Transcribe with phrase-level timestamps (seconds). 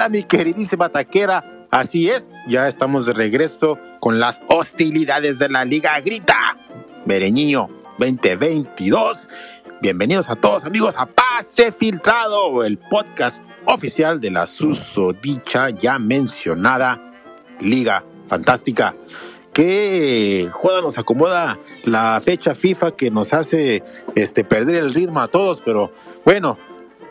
[0.00, 1.66] Hola, mi queridísima taquera.
[1.70, 6.56] Así es, ya estamos de regreso con las hostilidades de la Liga Grita.
[7.04, 7.68] Bereñiño
[7.98, 9.18] 2022.
[9.82, 16.98] Bienvenidos a todos, amigos, a Pase Filtrado, el podcast oficial de la susodicha ya mencionada
[17.60, 18.96] Liga Fantástica.
[19.52, 25.28] ¿Qué juega nos acomoda la fecha FIFA que nos hace este, perder el ritmo a
[25.28, 25.60] todos?
[25.62, 25.92] Pero
[26.24, 26.56] bueno,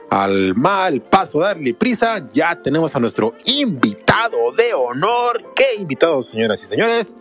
[0.09, 5.53] al mal paso darle prisa, ya tenemos a nuestro invitado de honor.
[5.55, 7.15] ¿Qué invitado, señoras y señores?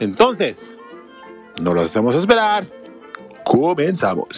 [0.00, 0.76] Entonces,
[1.60, 2.68] no lo hacemos esperar.
[3.44, 4.28] Comenzamos.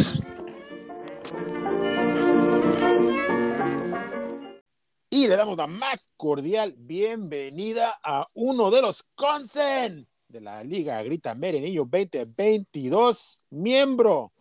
[5.09, 11.03] Y le damos la más cordial bienvenida a uno de los Consen de la Liga
[11.03, 14.33] Grita Merenillo 2022, miembro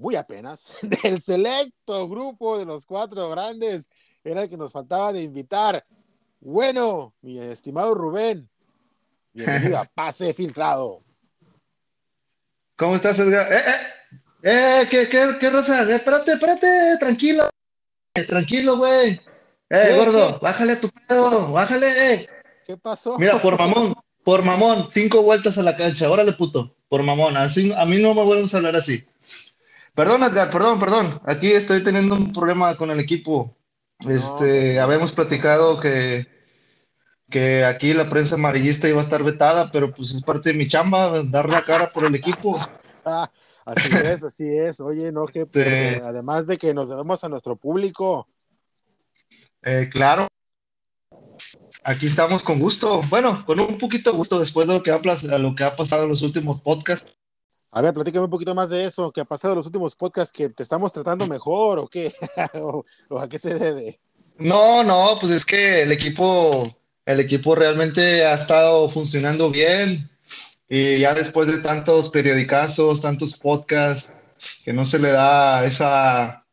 [0.00, 3.88] muy apenas, del selecto grupo de los cuatro grandes.
[4.24, 5.82] Era el que nos faltaba de invitar.
[6.40, 8.48] Bueno, mi estimado Rubén,
[9.32, 11.02] bienvenido a Pase Filtrado.
[12.76, 13.52] ¿Cómo estás, Edgar?
[13.52, 14.82] ¡Eh, eh!
[14.82, 14.86] ¡Eh!
[14.90, 15.82] ¿Qué, qué, qué raza?
[15.82, 17.50] Eh, espérate, espérate, tranquilo.
[18.26, 19.20] Tranquilo, güey.
[19.68, 22.14] Eh, gordo, bájale tu pedo, bájale.
[22.14, 22.26] Eh.
[22.66, 23.18] ¿Qué pasó?
[23.18, 26.10] Mira, por mamón, por mamón, cinco vueltas a la cancha.
[26.10, 27.36] Órale, puto, por mamón.
[27.36, 29.04] Así, a mí no me vuelven a hablar así.
[29.94, 31.20] Perdón, Edgar, perdón, perdón.
[31.24, 33.56] Aquí estoy teniendo un problema con el equipo.
[34.08, 36.26] Este, habíamos platicado que,
[37.28, 40.66] que aquí la prensa amarillista iba a estar vetada, pero pues es parte de mi
[40.66, 42.58] chamba, dar la cara por el equipo.
[43.04, 43.28] Ah,
[43.66, 44.80] así es, así es.
[44.80, 48.26] Oye, no, que pues, además de que nos debemos a nuestro público.
[49.62, 50.28] Eh, claro.
[51.84, 53.02] Aquí estamos con gusto.
[53.08, 56.04] Bueno, con un poquito de gusto después de lo que ha, lo que ha pasado
[56.04, 57.10] en los últimos podcasts.
[57.72, 60.32] A ver, platícame un poquito más de eso, ¿qué ha pasado en los últimos podcasts,
[60.32, 62.12] que te estamos tratando mejor o qué?
[62.60, 62.84] o,
[63.18, 64.00] a qué se debe?
[64.38, 66.68] No, no, pues es que el equipo,
[67.06, 70.10] el equipo realmente ha estado funcionando bien
[70.68, 74.12] y ya después de tantos periodicazos, tantos podcasts,
[74.64, 76.44] que no se le da esa,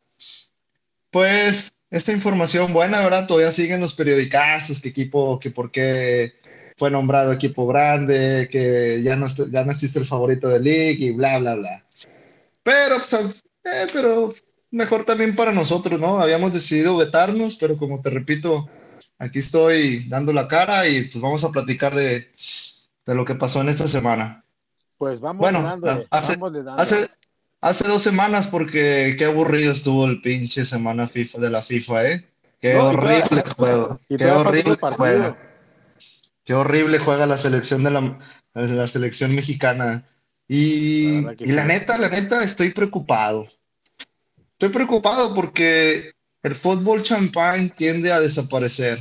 [1.10, 3.26] pues, esta información buena, ¿verdad?
[3.26, 6.34] Todavía siguen los periodicazos, que equipo, que por qué
[6.78, 11.10] fue nombrado equipo grande, que ya no, ya no existe el favorito de League y
[11.10, 11.82] bla, bla, bla.
[12.62, 13.12] Pero, pues,
[13.64, 14.32] eh, pero
[14.70, 16.20] mejor también para nosotros, ¿no?
[16.20, 18.68] Habíamos decidido vetarnos, pero como te repito,
[19.18, 22.30] aquí estoy dando la cara y pues vamos a platicar de,
[23.06, 24.44] de lo que pasó en esta semana.
[24.98, 25.60] Pues vamos bueno,
[26.10, 26.38] hace,
[26.76, 27.08] hace,
[27.60, 32.28] hace, dos semanas porque qué aburrido estuvo el pinche semana FIFA de la FIFA, ¿eh?
[32.60, 34.00] Qué horrible juego.
[34.08, 35.36] qué horrible juego.
[36.48, 38.18] Qué horrible juega la selección de la,
[38.54, 40.08] la selección mexicana.
[40.46, 43.46] Y la, y la neta, la neta, estoy preocupado.
[44.52, 48.98] Estoy preocupado porque el fútbol champán tiende a desaparecer.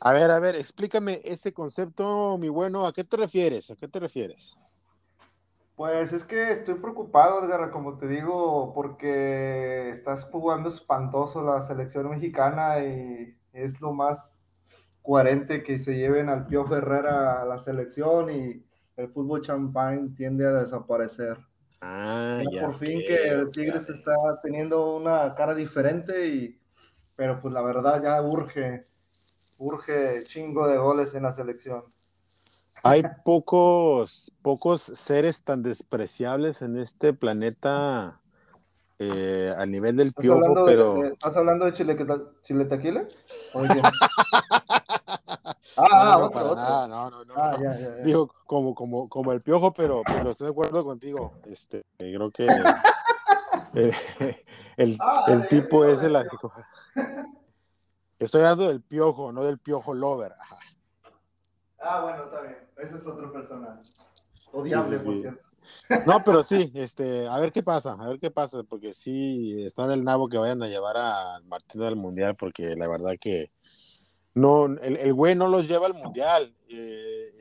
[0.00, 3.70] A ver, a ver, explícame ese concepto, mi bueno, ¿a qué te refieres?
[3.70, 4.58] ¿A qué te refieres?
[5.76, 12.10] Pues es que estoy preocupado, Edgar, como te digo, porque estás jugando espantoso la selección
[12.10, 14.39] mexicana y es lo más
[15.02, 18.64] coherente que se lleven al Piojo Herrera a la selección y
[18.96, 21.38] el fútbol champán tiende a desaparecer.
[21.80, 26.60] Ah, ya, por fin que el Tigres está teniendo una cara diferente y
[27.16, 28.86] pero pues la verdad ya urge
[29.58, 31.84] urge chingo de goles en la selección.
[32.82, 38.20] Hay pocos pocos seres tan despreciables en este planeta
[38.98, 41.96] eh, a nivel del piojo, pero ¿Estás hablando de Chile,
[42.42, 43.06] Chile Tequila?
[45.90, 47.34] Ah, no, no, no, no, no, no.
[47.36, 47.56] Ah,
[48.04, 51.32] Digo, como, como, como el piojo, pero, pero estoy de acuerdo contigo.
[51.46, 52.62] Este, creo que el,
[54.76, 56.16] el, ah, el tipo es el
[58.18, 60.34] Estoy hablando del piojo, no del piojo lover.
[61.80, 62.58] Ah, bueno, está bien.
[62.76, 63.82] Ese es otro personaje.
[64.52, 65.50] Odiable, por cierto.
[66.06, 69.84] No, pero sí, este, a ver qué pasa, a ver qué pasa, porque sí está
[69.84, 73.50] en el nabo que vayan a llevar a Martín del Mundial, porque la verdad que
[74.34, 76.54] no, el, el güey no los lleva al mundial.
[76.68, 77.32] Eh,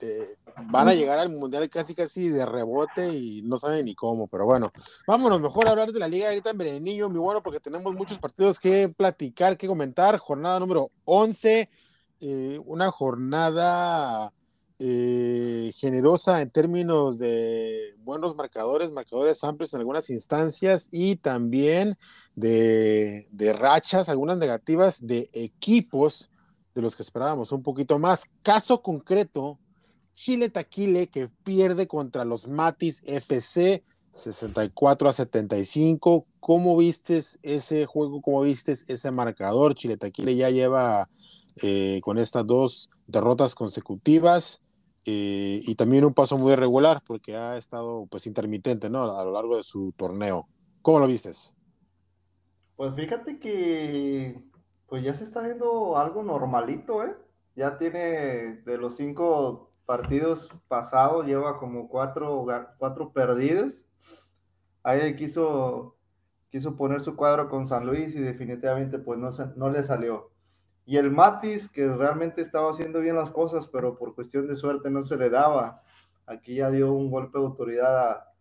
[0.00, 0.36] eh,
[0.66, 4.44] van a llegar al mundial casi casi de rebote y no saben ni cómo, pero
[4.44, 4.72] bueno,
[5.06, 8.18] vámonos mejor a hablar de la liga ahorita en Berenillo, mi bueno, porque tenemos muchos
[8.18, 10.18] partidos que platicar, que comentar.
[10.18, 11.68] Jornada número 11,
[12.20, 14.32] eh, una jornada
[15.74, 21.96] generosa en términos de buenos marcadores, marcadores amplios en algunas instancias y también
[22.34, 23.26] de,
[23.58, 26.30] rachas, algunas negativas de equipos
[26.74, 28.26] de los que esperábamos un poquito más.
[28.42, 29.58] Caso concreto,
[30.14, 33.82] Chile Taquile que pierde contra los Matis FC
[34.12, 36.26] 64 a 75.
[36.40, 38.20] ¿Cómo vistes ese juego?
[38.22, 39.74] ¿Cómo vistes ese marcador?
[39.74, 41.08] Chile Taquile ya lleva
[41.62, 44.60] eh, con estas dos derrotas consecutivas
[45.04, 49.18] eh, y también un paso muy irregular porque ha estado pues intermitente, ¿no?
[49.18, 50.48] A lo largo de su torneo.
[50.82, 51.54] ¿Cómo lo vistes?
[52.76, 54.42] Pues fíjate que
[54.86, 57.16] pues ya se está viendo algo normalito, ¿eh?
[57.56, 62.46] Ya tiene de los cinco partidos pasados, lleva como cuatro,
[62.78, 63.86] cuatro perdidos.
[64.82, 65.96] Ahí quiso,
[66.50, 70.33] quiso poner su cuadro con San Luis y definitivamente pues no, no le salió.
[70.86, 74.90] Y el Matis, que realmente estaba haciendo bien las cosas, pero por cuestión de suerte
[74.90, 75.82] no se le daba.
[76.26, 78.34] Aquí ya dio un golpe de autoridad a,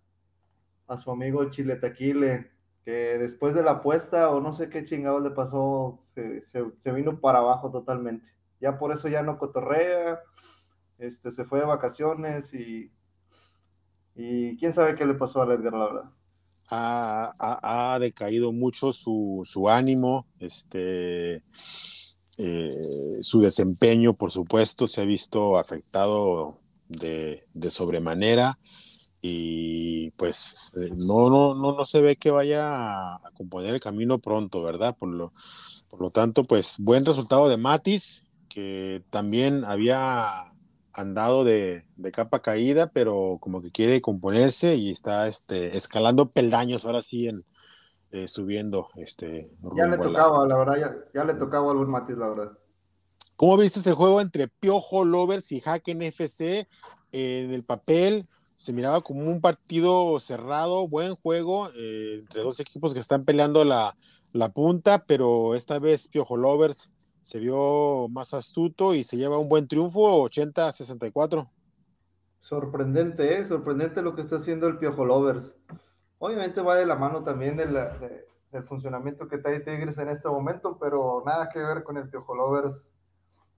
[0.88, 2.51] a su amigo Chile Taquile,
[2.84, 7.19] que después de la apuesta o no sé qué chingado le pasó, se, se, vino
[7.19, 8.30] para abajo totalmente.
[8.60, 10.19] Ya por eso ya no cotorrea,
[10.98, 12.92] este, se fue de vacaciones y,
[14.16, 16.12] y quién sabe qué le pasó a Edgar, la verdad.
[16.69, 21.44] Ha, ha, ha decaído mucho su, su ánimo, este
[22.38, 22.72] eh,
[23.22, 26.56] su desempeño, por supuesto, se ha visto afectado
[26.88, 28.58] de, sobremanera
[29.22, 34.20] y pues eh, no, no, no, no se ve que vaya a, componer el camino
[34.20, 34.96] pronto, ¿verdad?
[34.98, 35.32] Por lo,
[35.90, 40.52] por lo tanto, pues buen resultado de Matis, que también había
[40.94, 47.02] andado de, capa caída, pero como que quiere componerse y está este, escalando peldaños ahora
[47.02, 47.44] sí en,
[48.13, 48.88] eh, subiendo.
[48.95, 52.57] Este, ya le tocaba, la, verdad, ya, ya, le tocaba algún Matiz, la verdad.
[53.36, 56.68] ¿Cómo viste ese juego entre Piojo Lovers y Hacken FC?
[57.12, 58.27] en el papel
[58.57, 63.63] se miraba como un partido cerrado, buen juego, eh, entre dos equipos que están peleando
[63.63, 63.95] la,
[64.31, 66.89] la punta, pero esta vez Piojo Lovers
[67.21, 71.50] se vio más astuto y se lleva un buen triunfo, 80-64.
[72.42, 73.45] Sorprendente, ¿eh?
[73.45, 75.51] sorprendente lo que está haciendo el Piojo Lovers.
[76.24, 81.22] Obviamente va de la mano también del funcionamiento que trae Tigres en este momento, pero
[81.25, 82.94] nada que ver con el Piojo Lovers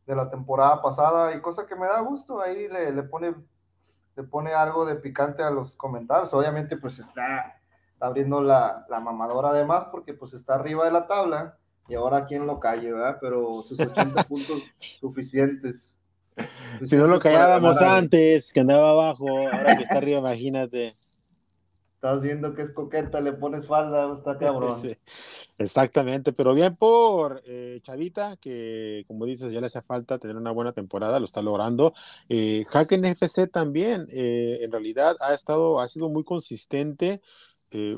[0.08, 3.36] de la temporada pasada y cosa que me da gusto, ahí le, le pone
[4.16, 6.34] le pone algo de picante a los comentarios.
[6.34, 7.62] Obviamente, pues está,
[8.00, 12.48] abriendo la, la, mamadora además, porque pues está arriba de la tabla y ahora quién
[12.48, 13.20] lo calle, ¿verdad?
[13.22, 15.96] Pero sus 80 puntos suficientes.
[16.84, 20.94] Si no lo callábamos antes, que andaba abajo, ahora que está arriba, imagínate
[22.06, 24.80] estás viendo que es coqueta, le pones falda, está cabrón.
[25.58, 30.52] exactamente, pero bien por eh, Chavita, que como dices, ya le hace falta tener una
[30.52, 31.94] buena temporada, lo está logrando.
[32.30, 37.22] Eh, Hacken FC también, eh, en realidad ha estado, ha sido muy consistente.
[37.72, 37.98] Eh,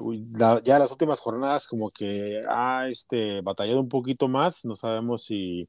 [0.64, 5.68] ya las últimas jornadas como que ha este, batallado un poquito más, no sabemos si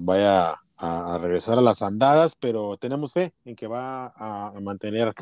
[0.00, 5.14] vaya a, regresar a las andadas, pero tenemos fe en que va a mantener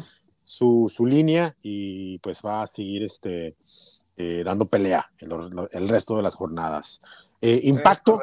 [0.50, 3.54] su, su línea y pues va a seguir este,
[4.16, 7.00] eh, dando pelea el, resto de las jornadas.
[7.40, 8.18] Eh, impacto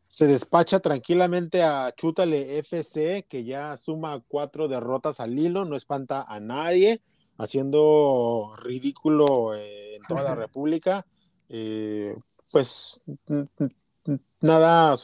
[0.00, 6.22] se despacha tranquilamente a Chútale FC, que ya suma cuatro derrotas al hilo, no espanta
[6.22, 7.02] a nadie,
[7.36, 11.04] haciendo ridículo eh, en toda la República.
[12.52, 13.02] pues
[14.40, 14.94] nada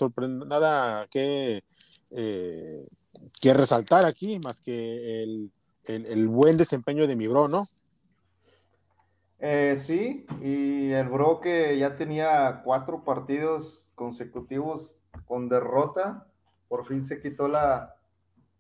[0.47, 1.65] nada que,
[2.09, 5.51] que resaltar aquí, más que el
[5.85, 7.63] el, buen desempeño de mi bro, ¿no?
[9.39, 14.97] Eh, sí, y el bro que ya tenía cuatro partidos consecutivos
[15.27, 16.29] con derrota,
[16.69, 17.97] por fin se quitó la,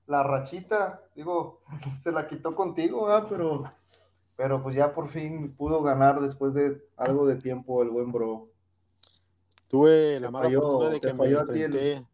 [0.06, 1.62] la rachita, digo,
[2.02, 3.64] se la quitó contigo, pero,
[4.36, 8.48] pero pues ya por fin pudo ganar después de algo de tiempo el buen bro.
[9.68, 12.06] Tuve la mala fortuna de que me enfrenté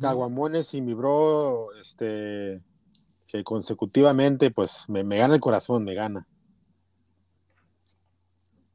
[0.00, 2.58] Caguamones y mi bro, este,
[3.32, 6.26] que consecutivamente pues me, gana el corazón, me gana.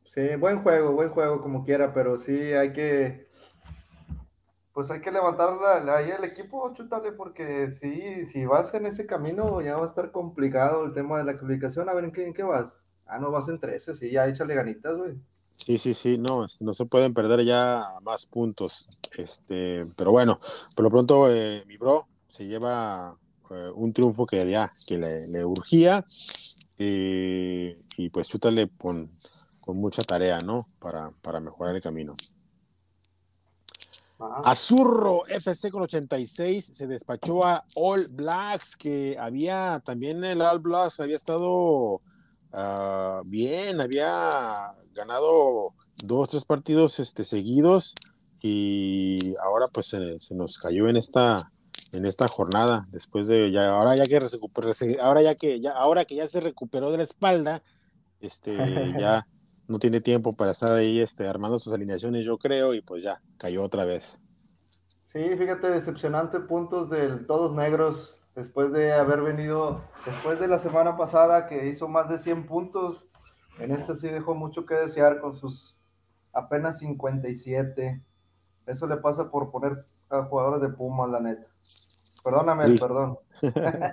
[0.05, 3.27] Sí, buen juego, buen juego como quiera, pero sí hay que,
[4.73, 5.59] pues hay que levantar
[5.89, 10.11] ahí el equipo, chutale, porque sí, si vas en ese camino ya va a estar
[10.11, 11.87] complicado el tema de la comunicación.
[11.87, 12.83] A ver, ¿en qué, en qué vas?
[13.05, 15.13] Ah, no, vas en 13, sí, ya échale ganitas, güey.
[15.29, 18.87] Sí, sí, sí, no, este, no se pueden perder ya más puntos.
[19.15, 20.39] Este, pero bueno,
[20.75, 23.15] por lo pronto eh, mi bro se lleva
[23.51, 26.05] eh, un triunfo que ya que le, urgía
[26.77, 29.11] eh, y pues chútale con,
[29.61, 30.67] con mucha tarea, ¿no?
[30.79, 32.13] Para, para mejorar el camino.
[34.19, 40.99] Azurro FC con 86 se despachó a All Blacks, que había también el All Blacks
[40.99, 41.99] había estado
[42.51, 45.73] ah, bien, había ganado
[46.03, 47.93] dos, tres partidos este, seguidos
[48.41, 51.51] y ahora pues se, se nos cayó en esta
[51.93, 54.19] en esta jornada, después de ya, ahora ya que
[54.99, 57.63] ahora ya que ya, ahora que ya se recuperó de la espalda,
[58.19, 58.55] este,
[58.99, 59.27] ya
[59.67, 63.21] no tiene tiempo para estar ahí este, armando sus alineaciones, yo creo, y pues ya
[63.37, 64.19] cayó otra vez.
[65.13, 70.95] Sí, fíjate, decepcionante puntos del todos negros después de haber venido, después de la semana
[70.95, 73.07] pasada que hizo más de 100 puntos,
[73.59, 75.75] en este sí dejó mucho que desear con sus
[76.33, 78.03] apenas 57.
[78.67, 79.73] Eso le pasa por poner
[80.09, 81.47] a jugadores de Pumas, la neta.
[82.23, 83.17] Perdóname, perdón.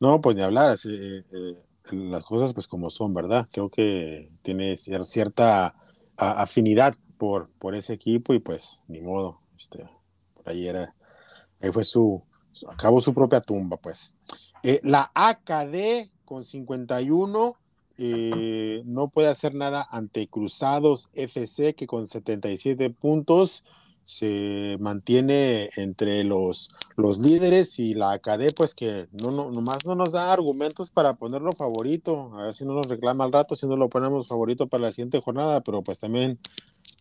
[0.00, 3.48] no, pues ni hablar, eh, eh, las cosas pues como son, ¿verdad?
[3.52, 5.74] Creo que tiene cierta
[6.16, 9.88] afinidad por, por ese equipo y pues ni modo, este,
[10.34, 10.94] por ahí era,
[11.60, 12.22] ahí fue su,
[12.68, 14.14] acabó su propia tumba, pues.
[14.62, 17.56] Eh, la AKD con 51
[17.98, 23.64] eh, no puede hacer nada ante Cruzados FC que con 77 puntos
[24.06, 29.94] se mantiene entre los, los líderes y la AKD pues que no, no, nomás no
[29.94, 33.66] nos da argumentos para ponerlo favorito, a ver si no nos reclama al rato, si
[33.66, 36.38] no lo ponemos favorito para la siguiente jornada, pero pues también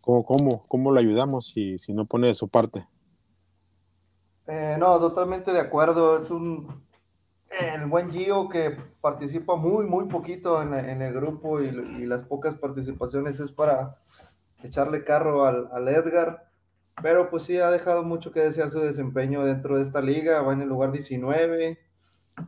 [0.05, 2.87] ¿Cómo, cómo, lo ayudamos si, si no pone de su parte?
[4.45, 6.17] Eh, no, totalmente de acuerdo.
[6.17, 6.85] Es un
[7.59, 11.71] el buen Gio que participa muy, muy poquito en, el grupo y,
[12.05, 13.97] las pocas participaciones es para
[14.61, 16.44] echarle carro al, Edgar.
[17.01, 20.41] Pero pues sí, ha dejado mucho que desear su desempeño dentro de esta liga.
[20.41, 21.77] Va en el lugar 19.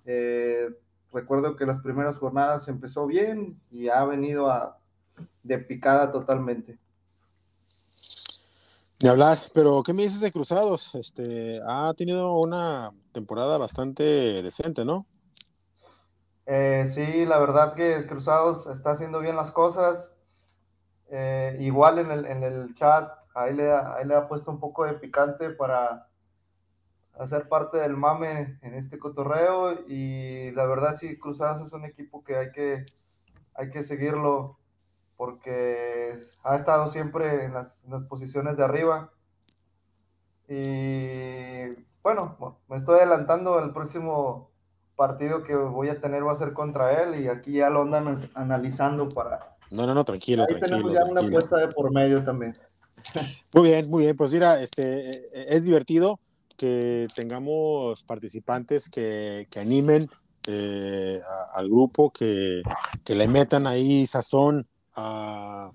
[0.05, 0.69] Eh,
[1.11, 4.79] recuerdo que las primeras jornadas empezó bien y ha venido a,
[5.43, 6.79] de picada totalmente.
[8.99, 10.95] De hablar, pero ¿qué me dices de Cruzados?
[10.95, 14.03] Este, ha tenido una temporada bastante
[14.41, 15.05] decente, ¿no?
[16.47, 20.11] Eh, sí, la verdad que Cruzados está haciendo bien las cosas.
[21.09, 24.85] Eh, igual en el, en el chat, ahí le, ahí le ha puesto un poco
[24.85, 26.07] de picante para
[27.19, 29.87] hacer parte del mame en este cotorreo.
[29.87, 32.83] Y la verdad sí, Cruzados es un equipo que hay que,
[33.53, 34.57] hay que seguirlo
[35.15, 36.09] porque
[36.45, 37.79] ha estado siempre en las,
[38.09, 39.09] posiciones de arriba.
[40.47, 41.67] Y
[42.01, 44.51] bueno, me estoy adelantando, el próximo
[44.95, 48.29] partido que voy a tener va a ser contra él y aquí ya lo andan
[48.33, 49.57] analizando para...
[49.69, 50.43] No, no, no, tranquilo.
[50.47, 52.53] Ahí tenemos ya una apuesta de por medio también.
[53.53, 54.17] Muy bien, muy bien.
[54.17, 56.19] Pues mira, este, es divertido
[56.57, 60.09] que tengamos participantes que, que animen
[60.47, 61.19] eh,
[61.53, 62.61] al grupo, que,
[63.03, 65.71] que, le metan ahí sazón a,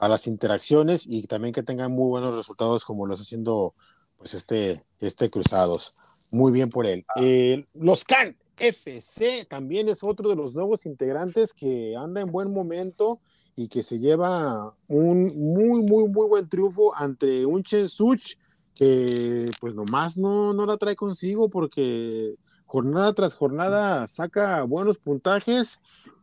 [0.00, 3.74] las interacciones y también que tengan muy buenos resultados como lo está haciendo
[4.16, 5.96] pues este, este Cruzados.
[6.32, 7.04] Muy bien por él.
[7.16, 12.52] Eh, los Can FC también es otro de los nuevos integrantes que anda en buen
[12.52, 13.20] momento
[13.56, 18.36] y que se lleva un muy, muy, muy buen triunfo ante un Chensuch
[18.74, 22.34] que pues nomás no, no la trae consigo porque
[22.66, 25.80] jornada tras jornada saca buenos puntajes,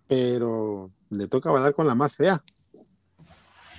[0.07, 2.43] pero le toca bailar con la más fea.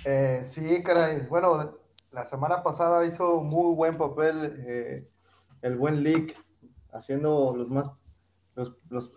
[0.03, 1.25] Eh, sí, caray.
[1.27, 1.77] Bueno,
[2.13, 5.03] la semana pasada hizo muy buen papel eh,
[5.61, 6.35] el buen Leak,
[6.91, 7.87] haciendo los más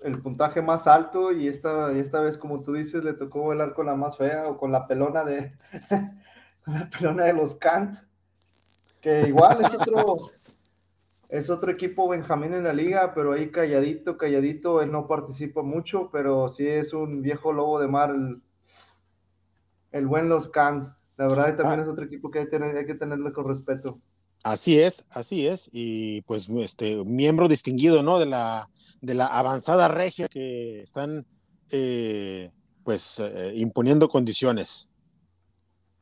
[0.03, 3.87] el puntaje más alto y esta, esta vez, como tú dices, le tocó bailar con
[3.87, 5.53] la más fea o con la pelona de
[6.67, 7.97] la pelona de los Kant,
[9.01, 10.15] que igual es otro,
[11.29, 16.11] es otro equipo Benjamín en la liga, pero ahí calladito, calladito, él no participa mucho,
[16.11, 18.15] pero sí es un viejo lobo de mar,
[19.93, 20.89] el, buen Los Kant.
[21.17, 21.83] La verdad, también ah.
[21.83, 23.99] es otro equipo que hay, que tenerle con respeto.
[24.43, 28.19] Así es, así es, y pues este miembro distinguido, ¿no?
[28.19, 31.27] De la, de la avanzada regia que están,
[31.71, 32.51] eh,
[32.85, 34.89] pues, eh, imponiendo condiciones.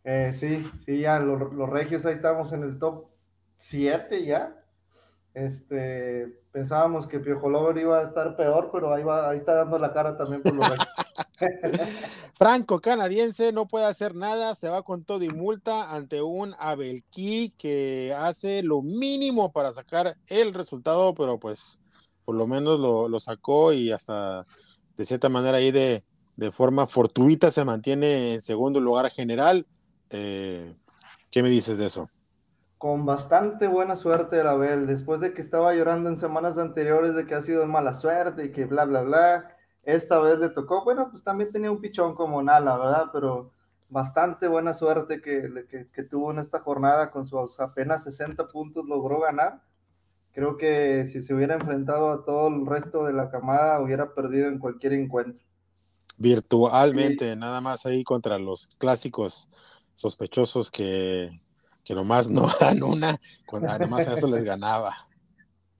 [0.04, 3.06] Eh, sí, sí, ya los, los regios ahí estamos en el top
[3.56, 4.54] 7 ya.
[5.34, 9.78] Este, pensábamos que Piojo Lover iba a estar peor, pero ahí, va, ahí está dando
[9.78, 10.66] la cara también por los
[12.36, 17.54] Franco canadiense no puede hacer nada, se va con todo y multa ante un Abelquí
[17.58, 21.78] que hace lo mínimo para sacar el resultado, pero pues
[22.24, 24.44] por lo menos lo, sacó y hasta
[24.96, 26.02] de cierta manera ahí de,
[26.52, 29.66] forma fortuita se mantiene en segundo lugar general.
[30.10, 30.74] Eh,
[31.30, 32.08] ¿Qué me dices de eso?
[32.78, 37.26] con bastante buena suerte el Abel, después de que estaba llorando en semanas anteriores de
[37.26, 39.55] que ha sido mala suerte y que bla, bla, bla,
[39.86, 43.04] esta vez le tocó, bueno, pues también tenía un pichón como Nala, ¿verdad?
[43.12, 43.52] Pero
[43.88, 49.20] bastante buena suerte que, que, tuvo en esta jornada con sus apenas 60 puntos, logró
[49.20, 49.62] ganar.
[50.32, 54.48] Creo que si se hubiera enfrentado a todo el resto de la camada, hubiera perdido
[54.48, 55.46] en cualquier encuentro.
[56.18, 59.50] Virtualmente, nada más ahí contra los clásicos
[59.94, 61.30] sospechosos que,
[61.84, 63.16] que nomás no dan una,
[63.46, 65.06] cuando además a eso les ganaba.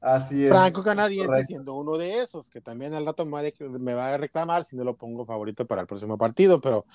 [0.07, 0.51] Así es.
[0.51, 4.77] Franco canadiense siendo uno de esos, que también al rato me va a reclamar si
[4.77, 6.87] no lo pongo favorito para el próximo partido, pero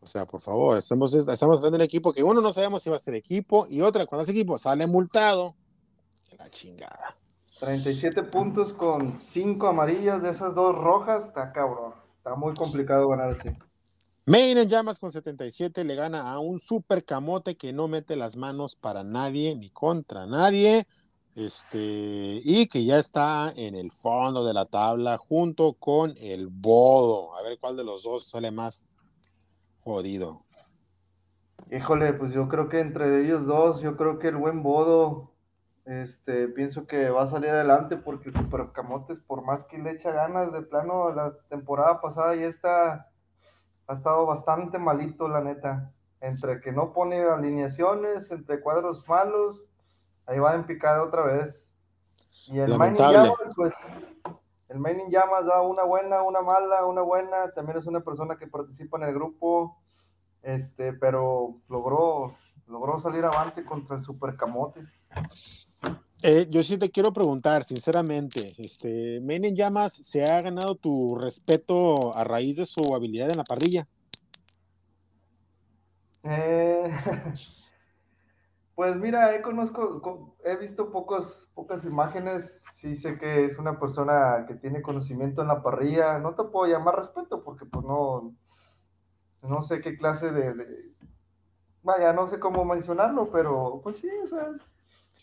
[0.00, 2.90] O sea, por favor, estamos, estamos hablando de un equipo que uno no sabemos si
[2.90, 5.54] va a ser equipo y otra, cuando ese equipo sale multado,
[6.38, 7.16] la chingada.
[7.60, 11.92] 37 puntos con 5 amarillas de esas dos rojas, está cabrón.
[12.16, 13.50] Está muy complicado ganar así.
[14.26, 18.36] Maine en llamas con 77 le gana a un super camote que no mete las
[18.36, 20.86] manos para nadie ni contra nadie.
[21.40, 21.78] Este,
[22.44, 27.34] y que ya está en el fondo de la tabla junto con el Bodo.
[27.34, 28.86] A ver cuál de los dos sale más
[29.82, 30.42] jodido.
[31.70, 35.32] Híjole, pues yo creo que entre ellos dos, yo creo que el buen Bodo,
[35.86, 39.92] este, pienso que va a salir adelante porque el Super Camotes, por más que le
[39.92, 43.08] echa ganas, de plano, la temporada pasada ya está,
[43.86, 45.90] ha estado bastante malito, la neta.
[46.20, 49.69] Entre que no pone alineaciones, entre cuadros malos,
[50.30, 51.70] ahí va en picada otra vez.
[52.46, 53.74] Y el Mining Llamas, pues,
[54.68, 57.50] el Mining Llamas da una buena, una mala, una buena.
[57.52, 59.76] También es una persona que participa en el grupo,
[60.42, 64.80] este, pero logró, logró salir avante contra el Super Camote.
[66.22, 72.16] Eh, yo sí te quiero preguntar, sinceramente, este, Mining Llamas se ha ganado tu respeto
[72.16, 73.88] a raíz de su habilidad en la parrilla.
[76.22, 76.92] Eh,
[78.80, 82.62] Pues mira, he conozco, he visto pocos, pocas imágenes.
[82.72, 86.18] Sí sé que es una persona que tiene conocimiento en la parrilla.
[86.18, 88.34] No te puedo llamar respeto porque pues no,
[89.42, 90.94] no sé qué clase de,
[91.82, 94.48] vaya, no sé cómo mencionarlo, pero pues sí, o sea,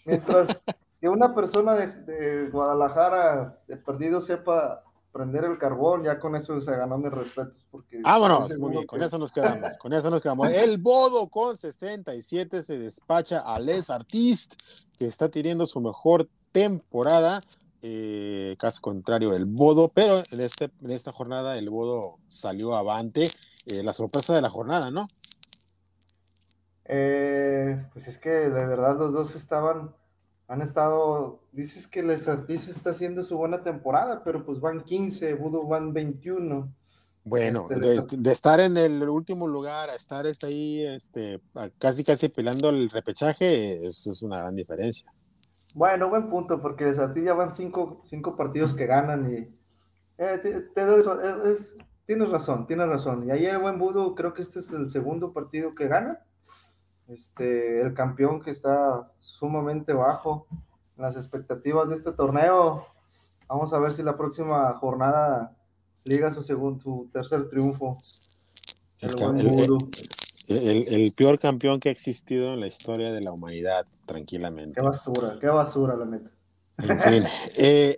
[0.05, 0.63] mientras
[1.01, 4.83] que una persona de, de Guadalajara de perdido sepa
[5.17, 7.65] prender el carbón, ya con eso se ganó mis respetos.
[7.71, 10.49] Porque Vámonos, muy bien, con eso nos quedamos, con eso nos quedamos.
[10.49, 14.53] El Bodo con 67 se despacha a Les Artist,
[14.99, 17.41] que está teniendo su mejor temporada.
[17.81, 23.27] Eh, caso contrario, el Bodo, pero en, este, en esta jornada el Bodo salió avante.
[23.65, 25.07] Eh, la sorpresa de la jornada, ¿no?
[26.85, 29.95] Eh, pues es que de verdad los dos estaban
[30.47, 35.33] han estado, dices que les dices está haciendo su buena temporada, pero pues van 15,
[35.33, 36.73] Budo van 21.
[37.25, 41.41] Bueno, este, de, estar en el último lugar a estar este, ahí este,
[41.77, 45.11] casi casi peleando el repechaje, eso es una gran diferencia.
[45.75, 49.57] Bueno, buen punto, porque ti ya van cinco, cinco partidos que ganan y
[50.17, 51.03] eh, te, doy,
[51.51, 53.27] es, tienes razón, tienes razón.
[53.27, 56.19] Y ahí el buen Budo, creo que este es el segundo partido que gana.
[57.09, 59.03] Este, el campeón que está
[59.37, 60.47] sumamente bajo
[60.97, 62.87] en las expectativas de este torneo.
[63.47, 65.55] Vamos a ver si la próxima jornada
[66.03, 67.97] liga su segundo, su tercer triunfo.
[68.99, 74.79] El, el, peor campeón que ha existido en la historia de la humanidad, tranquilamente.
[74.79, 76.31] Qué basura, qué basura, la neta.
[76.77, 77.23] En fin,
[77.57, 77.97] eh,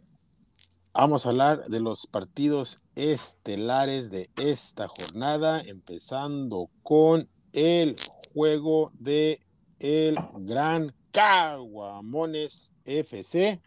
[0.93, 7.95] vamos a hablar de los partidos estelares de esta jornada, empezando con el
[8.34, 9.41] juego de
[9.80, 13.60] el Gran Caguamones FC,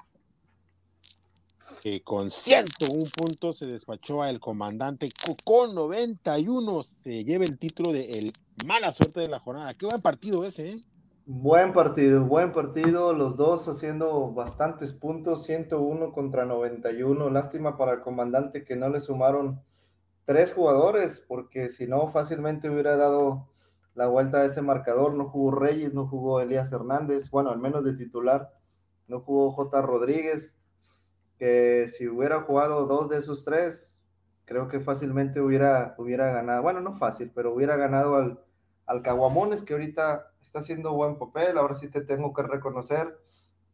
[1.83, 5.09] que con 101 puntos se despachó al comandante
[5.45, 8.33] con 91 se lleva el título de el
[8.67, 9.75] mala suerte de la jornada.
[9.75, 10.85] Qué buen partido ese, ¿eh?
[11.25, 17.31] Buen partido, buen partido, los dos haciendo bastantes puntos, 101 contra 91.
[17.31, 19.61] Lástima para el comandante que no le sumaron
[20.25, 23.52] tres jugadores, porque si no, fácilmente hubiera dado
[23.95, 25.15] la vuelta a ese marcador.
[25.15, 28.51] No jugó Reyes, no jugó Elías Hernández, bueno, al menos de titular.
[29.09, 29.83] No jugó J.
[29.83, 30.57] Rodríguez,
[31.39, 33.97] que si hubiera jugado dos de esos tres,
[34.45, 36.63] creo que fácilmente hubiera, hubiera ganado.
[36.63, 38.41] Bueno, no fácil, pero hubiera ganado al,
[38.87, 41.59] al Caguamones, que ahorita está haciendo buen papel.
[41.59, 43.19] Ahora sí te tengo que reconocer.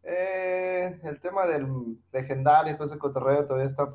[0.03, 3.89] Eh, el tema del legendario y todo ese cotorreo todavía está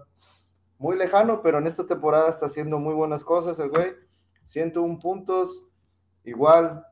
[0.77, 3.93] muy lejano, pero en esta temporada está haciendo muy buenas cosas el güey.
[4.45, 5.65] 101 puntos,
[6.23, 6.85] Igual,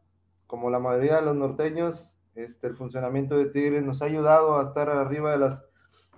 [0.47, 4.63] como la mayoría de los norteños, este, el funcionamiento de Tigres nos ha ayudado a
[4.63, 5.63] estar arriba de, las,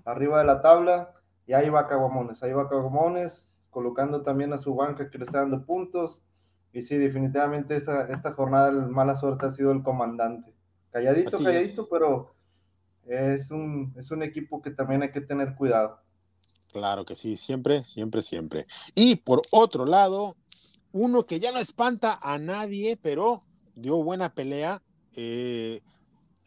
[0.06, 1.13] arriba de la tabla.
[1.45, 5.39] Y ahí va Caguamones, ahí va Caguamones, colocando también a su banca que le está
[5.39, 6.23] dando puntos.
[6.71, 10.54] Y sí, definitivamente esta, esta jornada la mala suerte ha sido el comandante.
[10.91, 12.36] Calladito, calladito, pero
[13.06, 15.99] es un, es un equipo que también hay que tener cuidado.
[16.71, 18.65] Claro que sí, siempre, siempre, siempre.
[18.95, 20.36] Y por otro lado,
[20.93, 23.41] uno que ya no espanta a nadie, pero
[23.75, 24.82] dio buena pelea.
[25.15, 25.82] Eh,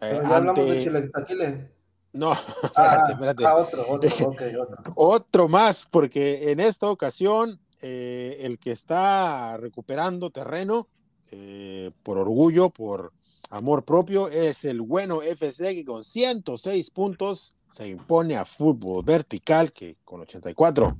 [0.00, 1.70] eh hablamos de
[2.12, 2.32] No,
[2.62, 3.44] espérate, espérate.
[3.44, 4.76] Ah, otro, otro, okay, otro.
[4.96, 10.88] otro más, porque en esta ocasión eh, el que está recuperando terreno
[11.32, 13.12] eh, por orgullo, por
[13.50, 19.72] amor propio, es el bueno FC que con 106 puntos se impone a fútbol vertical
[19.72, 20.96] que con 84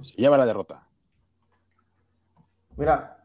[0.00, 0.87] se lleva la derrota.
[2.78, 3.18] Mira,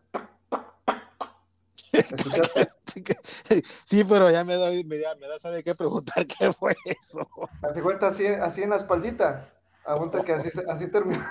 [3.86, 7.28] Sí, pero ya me da, me da, me da sabe qué preguntar qué fue eso.
[7.74, 9.50] ¿Te cuenta así, así en la espaldita?
[9.86, 11.24] Aguanta que así, así terminó.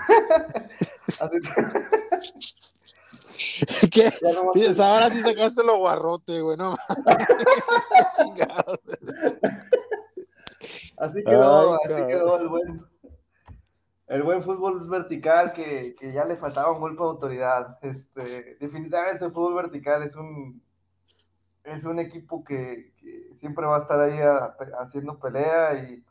[1.07, 1.37] así...
[3.91, 4.09] ¿Qué?
[4.81, 6.77] Ahora sí sacaste lo guarrote, güey, no
[10.97, 12.85] Así quedó, así quedó el buen,
[14.13, 17.77] el buen fútbol vertical que, que, ya le faltaba un golpe de autoridad.
[17.81, 20.61] Este, definitivamente el fútbol vertical es un,
[21.63, 24.19] es un equipo que, que siempre va a estar ahí
[24.79, 26.03] haciendo pelea y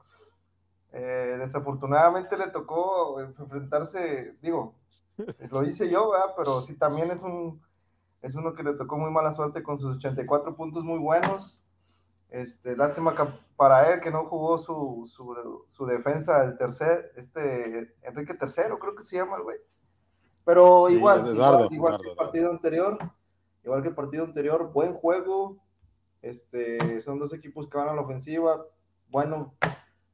[0.92, 4.74] eh, desafortunadamente le tocó enfrentarse, digo,
[5.52, 6.34] lo hice yo, ¿verdad?
[6.36, 7.62] pero sí también es un
[8.20, 11.61] es uno que le tocó muy mala suerte con sus 84 puntos muy buenos.
[12.32, 13.14] Este, lástima
[13.56, 18.94] para él que no jugó su, su, su defensa, el tercer, este, Enrique III, creo
[18.96, 19.58] que se llama el güey.
[20.42, 21.26] Pero igual,
[21.70, 22.98] igual, que el partido anterior,
[23.62, 25.58] igual que el partido anterior, buen juego.
[26.22, 28.64] Este, son dos equipos que van a la ofensiva.
[29.10, 29.54] Bueno,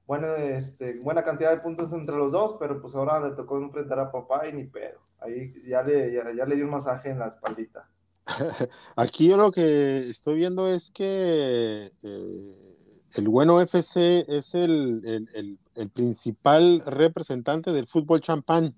[0.05, 4.01] bueno, este, buena cantidad de puntos entre los dos, pero pues ahora le tocó enfrentar
[4.01, 4.99] a papá y ni pedo.
[5.21, 7.89] Ahí ya le, ya, le dio un masaje en la espaldita.
[8.97, 12.79] Aquí yo lo que estoy viendo es que eh,
[13.17, 18.75] el bueno FC es el, el, el, principal representante del fútbol champán.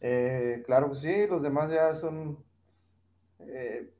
[0.00, 2.42] Eh, claro que sí, los demás ya son
[3.40, 3.92] eh,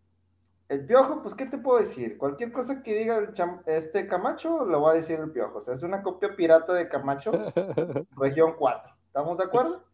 [0.68, 2.16] el piojo, pues, ¿qué te puedo decir?
[2.16, 3.34] Cualquier cosa que diga el
[3.66, 5.58] este Camacho, lo va a decir el piojo.
[5.58, 7.32] O sea, es una copia pirata de Camacho,
[8.16, 8.90] región 4.
[9.06, 9.84] ¿Estamos de acuerdo?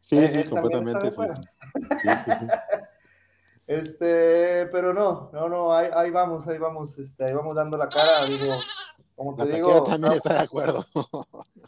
[0.00, 1.10] Sí, sí, completamente.
[1.10, 1.18] Sí.
[3.68, 7.86] Este, pero no, no, no, ahí, ahí, vamos, ahí vamos, este, ahí vamos dando la
[7.86, 8.54] cara, digo,
[9.14, 9.82] como te la digo.
[9.82, 10.82] también está de acuerdo.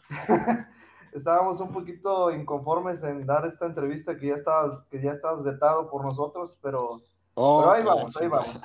[1.13, 5.91] estábamos un poquito inconformes en dar esta entrevista que ya estabas, que ya estabas vetado
[5.91, 7.01] por nosotros, pero
[7.35, 8.59] pero ahí vamos, ahí vamos.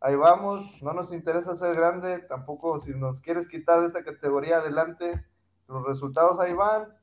[0.00, 4.58] Ahí vamos, no nos interesa ser grande, tampoco si nos quieres quitar de esa categoría
[4.58, 5.24] adelante,
[5.66, 6.94] los resultados ahí van,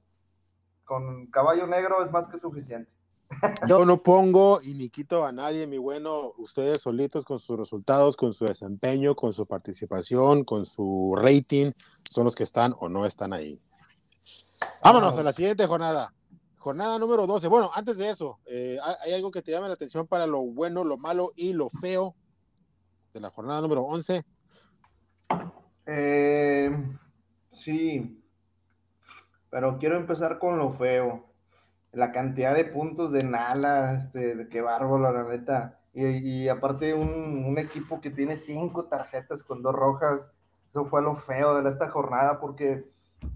[0.86, 2.92] con caballo negro es más que suficiente.
[3.68, 8.16] Yo no pongo y ni quito a nadie, mi bueno, ustedes solitos con sus resultados,
[8.16, 11.72] con su desempeño, con su participación, con su rating,
[12.10, 13.60] son los que están o no están ahí.
[14.84, 16.14] Vámonos a la siguiente jornada.
[16.58, 17.48] Jornada número 12.
[17.48, 20.84] Bueno, antes de eso, eh, ¿hay algo que te llame la atención para lo bueno,
[20.84, 22.16] lo malo y lo feo
[23.14, 24.24] de la jornada número 11?
[25.88, 26.72] Eh,
[27.52, 28.24] sí,
[29.50, 31.31] pero quiero empezar con lo feo.
[31.92, 35.80] La cantidad de puntos de Nala, este, de qué bárbaro, la neta.
[35.94, 40.32] Y, aparte un, un, equipo que tiene cinco tarjetas con dos rojas,
[40.70, 42.90] eso fue lo feo de esta jornada, porque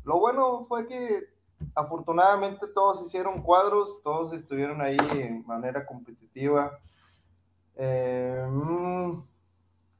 [0.05, 1.35] lo bueno fue que
[1.73, 6.79] afortunadamente todos hicieron cuadros, todos estuvieron ahí en manera competitiva.
[7.75, 9.23] Eh, mm,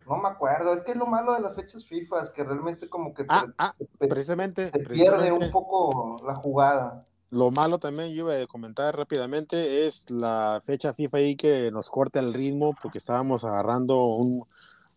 [0.07, 2.87] no me acuerdo, es que es lo malo de las fechas FIFA, es que realmente
[2.89, 7.03] como que ah, ah, precisamente, pierde un poco la jugada.
[7.35, 11.89] Lo malo también, yo iba a comentar rápidamente, es la fecha FIFA ahí que nos
[11.89, 14.41] corta el ritmo porque estábamos agarrando un,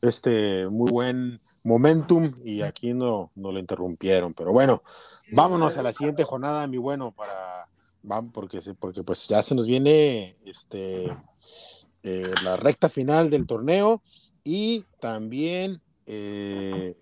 [0.03, 4.35] este muy buen momentum y aquí no, no lo interrumpieron.
[4.35, 4.85] Pero bueno,
[5.33, 7.67] vámonos a la siguiente jornada, mi bueno, para
[8.33, 11.07] porque porque pues ya se nos viene este
[12.05, 14.01] eh, la recta final del torneo
[14.45, 16.95] y también eh,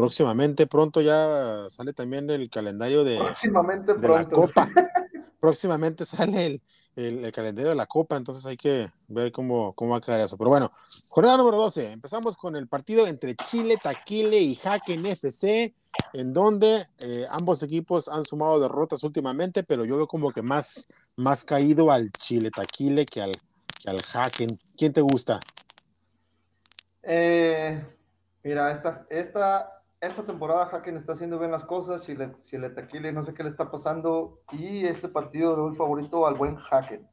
[0.00, 4.66] próximamente pronto ya sale también el calendario de, próximamente de la Copa.
[5.40, 6.62] próximamente sale el,
[6.96, 10.38] el, calendario de la Copa, entonces hay que ver cómo, cómo va a quedar eso.
[10.38, 10.72] Pero bueno,
[11.10, 15.74] jornada número 12, empezamos con el partido entre Chile, Taquile y Haken FC,
[16.14, 20.88] en donde eh, ambos equipos han sumado derrotas últimamente, pero yo veo como que más,
[21.16, 23.32] más caído al Chile, Taquile que al,
[23.82, 24.58] que al Haken.
[24.78, 25.40] ¿Quién te gusta?
[27.02, 27.84] Eh,
[28.42, 33.22] mira, esta, esta esta temporada Haken está haciendo bien las cosas, si le, taquile no
[33.22, 37.06] sé qué le está pasando, y este partido le doy favorito al buen Haken.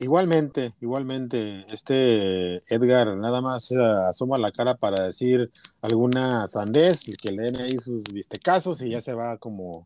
[0.00, 5.50] Igualmente, igualmente, este Edgar nada más asoma la cara para decir
[5.82, 9.84] alguna sandez, que le den ahí sus vistecazos y ya se va como,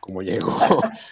[0.00, 0.54] como llegó.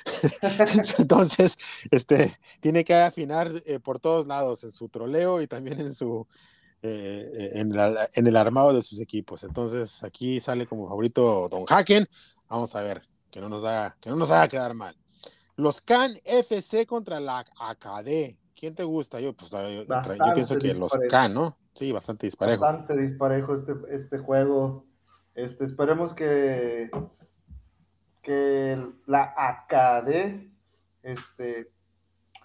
[0.98, 1.56] Entonces,
[1.90, 6.26] este, tiene que afinar eh, por todos lados, en su troleo y también en su,
[6.82, 7.72] eh, en,
[8.14, 9.44] en, el armado de sus equipos.
[9.44, 12.06] Entonces aquí sale como favorito Don Haken.
[12.48, 14.96] Vamos a ver, que no nos haga, que no nos haga quedar mal.
[15.56, 18.36] Los Can FC contra la AKD.
[18.54, 19.20] ¿Quién te gusta?
[19.20, 19.86] Yo, pues, yo,
[20.34, 21.56] pienso que los Can, ¿no?
[21.74, 22.60] Sí, bastante disparejo.
[22.60, 24.86] Bastante disparejo este, este juego.
[25.34, 26.90] Este, esperemos que,
[28.22, 30.50] que la AKD
[31.02, 31.72] este,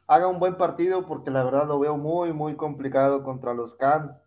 [0.08, 4.18] haga un buen partido porque la verdad lo veo muy, muy complicado contra los Can,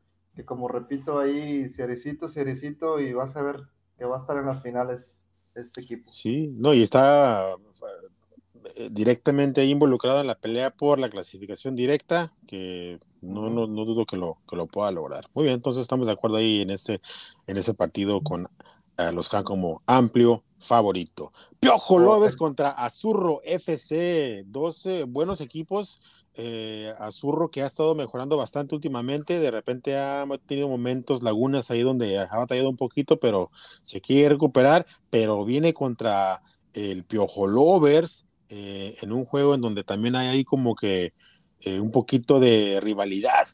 [0.41, 3.61] que como repito ahí, cerecito, cerecito, y vas a ver
[3.99, 5.19] que va a estar en las finales
[5.55, 6.11] este equipo.
[6.11, 12.99] Sí, no, y está eh, directamente involucrado en la pelea por la clasificación directa, que
[13.21, 15.27] no, no, no dudo que lo, que lo pueda lograr.
[15.35, 17.03] Muy bien, entonces estamos de acuerdo ahí en ese,
[17.47, 18.49] en ese partido con
[18.97, 21.33] eh, los Can como amplio favorito.
[21.59, 26.01] Piojo López contra Azurro FC, 12 buenos equipos.
[26.35, 31.83] Eh, Azurro que ha estado mejorando bastante últimamente, de repente ha tenido momentos, lagunas ahí
[31.83, 33.51] donde ha batallado un poquito, pero
[33.83, 36.41] se quiere recuperar, pero viene contra
[36.73, 41.13] el Piojo Lovers eh, en un juego en donde también hay ahí como que
[41.61, 43.49] eh, un poquito de rivalidad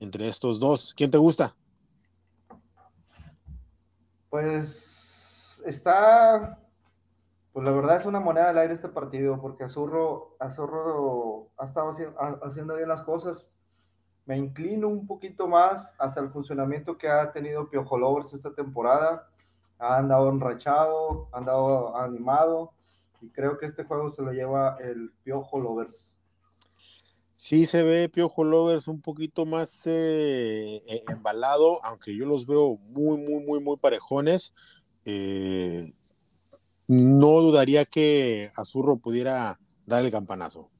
[0.00, 0.94] entre estos dos.
[0.96, 1.56] ¿Quién te gusta?
[4.28, 6.58] Pues está,
[7.56, 11.90] pues la verdad es una moneda al aire este partido, porque Azurro, Azurro ha estado
[12.42, 13.46] haciendo bien las cosas.
[14.26, 19.30] Me inclino un poquito más hacia el funcionamiento que ha tenido Piojo Lovers esta temporada.
[19.78, 22.74] Ha andado enrachado, ha andado animado,
[23.22, 26.12] y creo que este juego se lo lleva el Piojo Lovers.
[27.32, 32.76] Sí se ve Piojo Lovers un poquito más eh, e, embalado, aunque yo los veo
[32.76, 34.54] muy, muy, muy, muy parejones.
[35.06, 35.94] Eh,
[36.88, 40.70] no dudaría que Azurro pudiera dar el campanazo.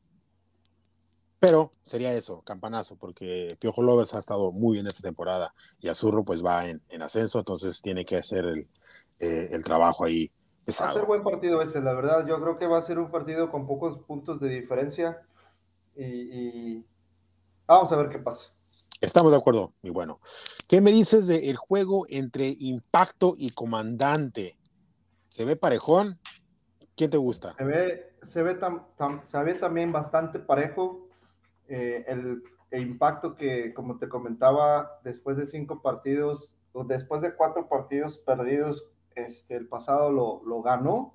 [1.38, 6.24] Pero sería eso, campanazo, porque Piojo Lovers ha estado muy bien esta temporada y Azurro
[6.24, 8.68] pues va en, ascenso, entonces tiene que hacer el,
[9.20, 10.30] eh, el trabajo ahí
[10.64, 10.88] pesado.
[10.88, 12.26] Va a ser buen partido ese, la verdad.
[12.26, 15.22] Yo creo que va a ser un partido con pocos puntos de diferencia
[15.94, 16.84] y,
[17.66, 18.52] vamos a ver qué pasa.
[19.00, 20.20] Estamos de acuerdo, muy bueno.
[20.68, 24.56] ¿Qué me dices del juego entre Impacto y Comandante?
[25.36, 26.14] ¿Se ve parejón?
[26.96, 27.52] ¿Quién te gusta?
[27.52, 28.58] Se ve, se ve,
[29.24, 31.10] se ve también bastante parejo.
[31.68, 37.68] Eh, el, impacto que, como te comentaba, después de cinco partidos, o después de cuatro
[37.68, 41.12] partidos perdidos, este, el pasado lo, lo ganó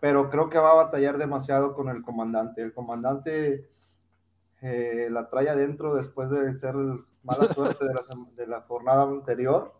[0.00, 2.60] pero creo que va a batallar demasiado con el comandante.
[2.60, 3.70] El comandante
[4.60, 6.74] eh, la trae adentro después de ser
[7.22, 7.86] mala suerte
[8.36, 9.74] de la, jornada anterior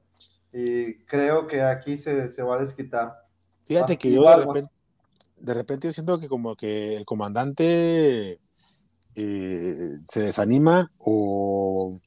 [0.52, 3.12] y creo que aquí se, va a desquitar.
[3.66, 4.70] Fíjate que yo de repente,
[5.40, 8.40] de repente siento que como que el comandante
[9.14, 12.00] eh, se desanima o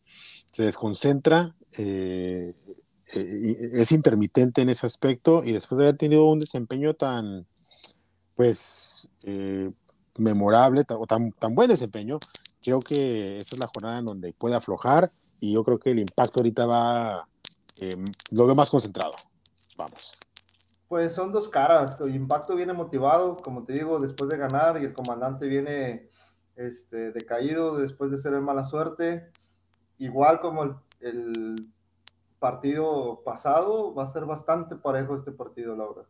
[0.51, 2.53] se desconcentra, eh,
[3.13, 7.45] es intermitente en ese aspecto y después de haber tenido un desempeño tan
[8.35, 9.69] pues eh,
[10.17, 12.19] memorable o tan, tan buen desempeño,
[12.63, 15.99] creo que esta es la jornada en donde puede aflojar y yo creo que el
[15.99, 17.27] impacto ahorita va,
[17.81, 17.97] eh,
[18.29, 19.13] lo veo más concentrado.
[19.75, 20.13] Vamos.
[20.87, 21.99] Pues son dos caras.
[21.99, 26.09] El impacto viene motivado, como te digo, después de ganar y el comandante viene
[26.55, 29.25] este, decaído después de ser en mala suerte.
[29.97, 31.55] Igual como el, el
[32.39, 36.03] partido pasado, va a ser bastante parejo este partido, Laura.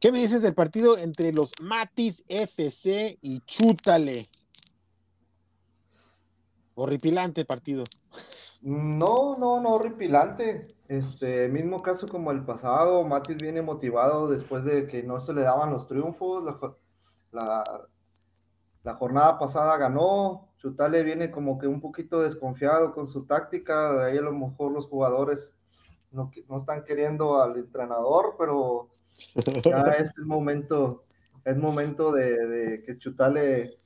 [0.00, 4.26] ¿Qué me dices del partido entre los Matis FC y Chútale?
[6.80, 7.82] Horripilante partido.
[8.62, 10.68] No, no, no, horripilante.
[10.86, 15.42] Este mismo caso como el pasado, Matis viene motivado después de que no se le
[15.42, 16.44] daban los triunfos.
[17.32, 17.64] La,
[18.84, 20.52] la, jornada pasada ganó.
[20.58, 24.04] Chutale viene como que un poquito desconfiado con su táctica.
[24.04, 25.56] Ahí a lo mejor los jugadores
[26.12, 28.90] no, no están queriendo al entrenador, pero
[29.64, 31.04] ya es momento,
[31.44, 33.76] es momento de, que Chutale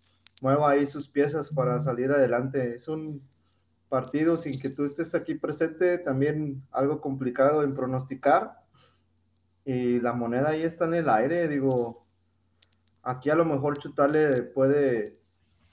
[0.43, 2.75] mueva ahí sus piezas para salir adelante.
[2.75, 3.23] Es un
[3.89, 8.61] partido sin que tú estés aquí presente, también algo complicado en pronosticar.
[9.65, 11.95] Y la moneda ahí está en el aire, digo,
[13.03, 15.21] aquí a lo mejor Chutale puede,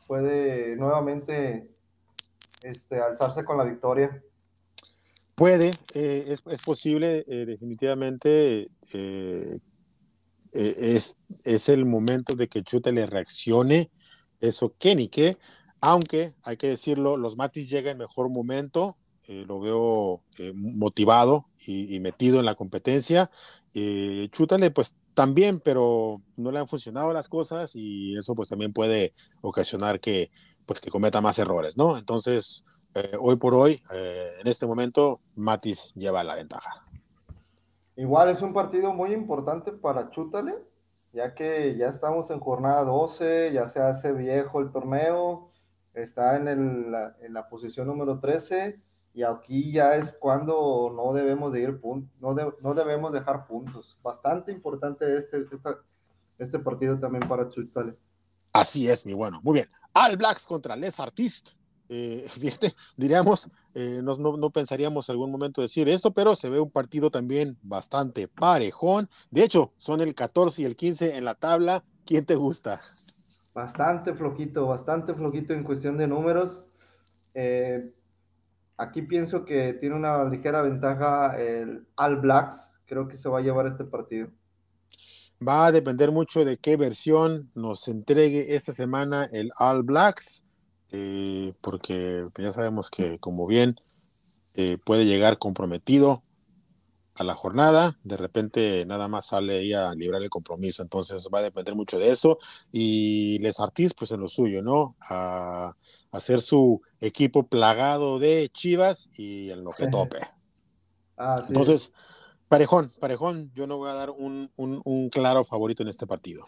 [0.08, 1.68] puede nuevamente
[2.62, 4.24] este, alzarse con la victoria.
[5.34, 9.58] Puede, eh, es, es, posible, eh, definitivamente eh,
[10.52, 13.90] es, es, el momento de que Chute le reaccione,
[14.42, 15.38] eso que ni que,
[15.82, 18.96] aunque hay que decirlo, los Matis llegan en mejor momento,
[19.28, 20.22] lo veo
[20.56, 23.30] motivado y, y, metido en la competencia.
[24.32, 29.14] Chútale, pues también, pero no le han funcionado las cosas y eso pues también puede
[29.42, 30.32] ocasionar que,
[30.66, 31.98] pues, que cometa más errores, ¿no?
[31.98, 32.64] Entonces,
[32.96, 36.86] eh, hoy por hoy, eh, en este momento, Matis lleva la ventaja.
[37.98, 40.54] Igual es un partido muy importante para Chútale,
[41.12, 45.50] ya que ya estamos en jornada 12, ya se hace viejo el torneo,
[45.94, 48.80] está en, el, la, en la posición número 13
[49.14, 51.82] y aquí ya es cuando no debemos de ir
[52.20, 53.98] no, no debemos dejar puntos.
[54.04, 55.46] Bastante importante este,
[56.38, 57.98] este partido también para Chútale.
[58.54, 59.42] Así es, mi bueno.
[59.44, 59.68] Muy bien.
[59.94, 61.58] All Blacks contra Les Artistes.
[61.90, 66.60] Eh, fíjate, diríamos, eh, no, no, pensaríamos en algún momento decir esto, pero se ve
[66.60, 69.10] un partido también bastante parejón.
[69.30, 71.84] De hecho, son el 14 y el 15 en la tabla.
[72.06, 72.80] ¿Quién te gusta?
[73.54, 76.62] Bastante flojito, bastante flojito en cuestión de números.
[77.36, 77.94] Eh,
[78.78, 82.76] aquí pienso que tiene una ligera ventaja el All Blacks.
[82.86, 84.30] Creo que se va a llevar este partido.
[85.46, 90.44] Va a depender mucho de qué versión nos entregue esta semana el All Blacks,
[90.92, 93.76] eh, porque ya sabemos que como bien
[94.56, 96.22] eh, puede llegar comprometido
[97.16, 101.40] a la jornada, de repente nada más sale ahí a librar el compromiso, entonces va
[101.40, 102.40] a depender mucho de eso
[102.72, 104.96] y Les Artis pues en lo suyo, ¿no?
[105.02, 105.76] A,
[106.12, 110.20] hacer su equipo plagado de Chivas y en lo que tope.
[111.18, 111.94] Ah, entonces,
[112.50, 114.50] Parejón, parejón, yo no voy a dar un,
[115.12, 116.48] claro favorito en este partido.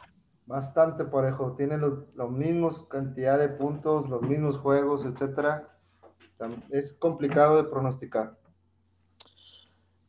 [0.51, 5.77] Bastante parejo, tiene los, los, mismos cantidad de puntos, los mismos juegos, etcétera.
[6.69, 8.37] Es complicado de pronosticar.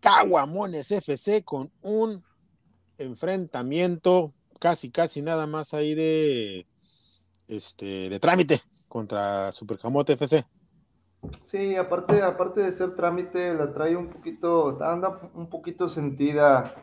[0.00, 2.20] Caguamones FC con un
[2.98, 6.66] enfrentamiento casi, casi nada más ahí de,
[7.46, 10.44] este, de trámite contra Supercamote FC.
[11.46, 16.74] Sí, aparte, aparte de ser trámite, la trae un poquito, anda un poquito sentida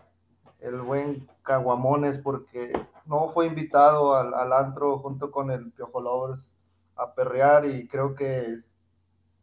[0.59, 2.71] el buen Caguamones porque
[3.09, 6.53] no fue invitado al, antro junto con el Piojo Lovers
[6.95, 8.59] a perrear y creo que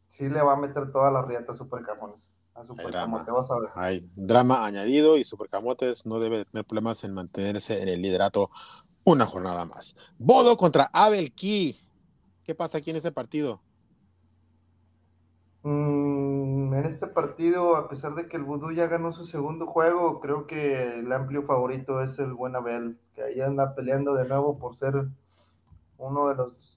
[0.09, 2.17] sí le va a meter toda la riata a Supercamones.
[2.55, 3.71] A Supercamote, vas a ver.
[3.75, 8.51] Hay drama añadido y Supercamotes no debe tener problemas en mantenerse en el liderato
[9.03, 9.97] una jornada más.
[10.17, 11.77] Bodo contra Abel Key.
[12.45, 13.61] ¿Qué pasa aquí en este partido?
[15.65, 16.16] Mm,
[16.79, 20.47] en este partido, a pesar de que el Vudú ya ganó su segundo juego, creo
[20.47, 24.77] que el amplio favorito es el buen Abel, que ahí anda peleando de nuevo por
[24.77, 25.09] ser
[25.99, 26.77] uno de los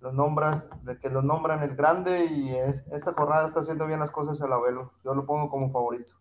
[0.00, 4.10] los nombras, de que lo nombran el grande y esta jornada está haciendo bien las
[4.10, 4.78] cosas el Abel.
[5.04, 6.14] Yo lo pongo como favorito.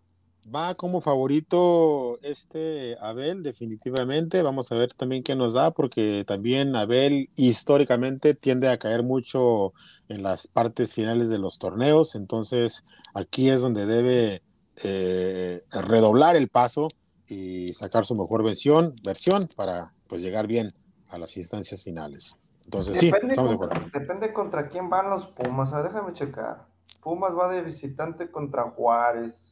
[0.53, 4.41] Va como favorito este Abel, definitivamente.
[4.41, 9.73] Vamos a ver también qué nos da, porque también Abel históricamente tiende a caer mucho
[10.07, 12.15] en las partes finales de los torneos.
[12.15, 12.83] Entonces,
[13.13, 14.41] aquí es donde debe
[14.77, 16.87] eh, redoblar el paso
[17.27, 20.71] y sacar su mejor versión, versión para pues llegar bien
[21.09, 22.37] a las instancias finales.
[22.63, 23.81] Entonces, sí, estamos de acuerdo.
[23.93, 25.71] Depende contra quién van los Pumas.
[25.71, 26.65] déjame checar.
[27.01, 29.48] Pumas va de visitante contra Juárez.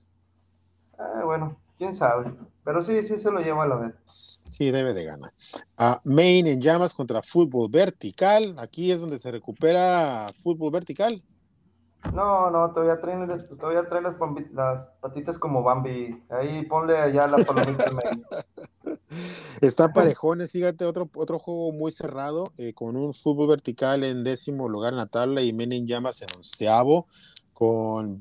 [0.98, 2.34] Ah, bueno, quién sabe.
[2.64, 3.96] Pero sí, sí se lo lleva a la vez.
[4.52, 5.32] Sí, debe de ganar.
[5.78, 8.56] Uh, Main en llamas contra fútbol vertical.
[8.58, 11.24] Aquí es donde se recupera fútbol vertical.
[12.14, 13.28] No, no, todavía traen,
[13.60, 14.16] todavía traen las,
[14.54, 16.24] las, patitas como Bambi.
[16.30, 17.86] Ahí ponle allá la palomita.
[19.62, 24.70] Está parejones, fíjate, otro, otro juego muy cerrado, eh, con un fútbol vertical en décimo
[24.70, 27.08] lugar en la tabla y Men en llamas en onceavo,
[27.54, 28.18] con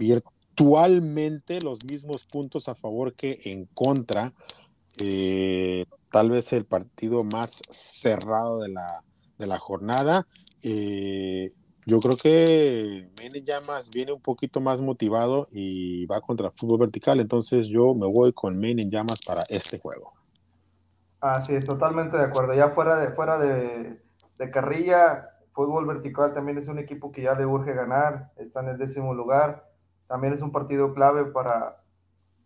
[0.57, 4.33] Virtu actualmente los mismos puntos a favor que en contra.
[5.03, 9.05] Eh, tal vez el partido más cerrado de la,
[9.39, 10.27] de la jornada.
[10.63, 11.53] Eh,
[11.85, 17.21] yo creo que Mene Llamas viene un poquito más motivado y va contra fútbol vertical,
[17.21, 20.15] entonces yo me voy con Men en Llamas para este juego.
[21.21, 22.55] Ah, sí, totalmente de acuerdo.
[22.55, 24.01] Ya fuera de, fuera de,
[24.39, 28.69] de carrilla, fútbol vertical también es un equipo que ya le urge ganar, está en
[28.71, 29.76] el décimo lugar
[30.09, 31.83] también es un partido clave para,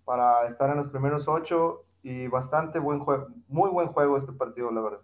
[0.04, 4.70] para estar en los primeros ocho y bastante buen juego, muy buen juego este partido,
[4.70, 5.00] la verdad.